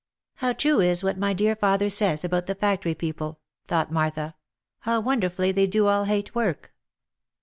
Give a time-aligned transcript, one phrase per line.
[0.41, 4.33] "How true is what my dear father says about the factory people," thought Martha
[4.87, 6.73] —"how wonderfully they do all hate work